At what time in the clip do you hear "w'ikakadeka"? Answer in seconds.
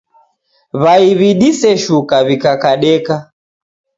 2.25-3.15